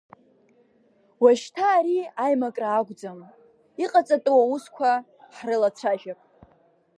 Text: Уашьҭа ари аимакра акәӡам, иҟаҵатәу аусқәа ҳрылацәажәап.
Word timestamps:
Уашьҭа 1.23 1.65
ари 1.77 2.11
аимакра 2.23 2.67
акәӡам, 2.79 3.19
иҟаҵатәу 3.83 4.39
аусқәа 4.43 4.91
ҳрылацәажәап. 5.35 6.19